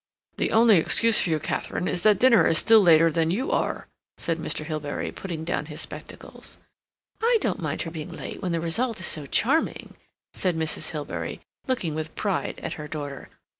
[0.37, 3.87] "The only excuse for you, Katharine, is that dinner is still later than you are,"
[4.17, 4.65] said Mr.
[4.65, 6.57] Hilbery, putting down his spectacles.
[7.21, 9.93] "I don't mind her being late when the result is so charming,"
[10.33, 10.89] said Mrs.
[10.89, 13.29] Hilbery, looking with pride at her daughter.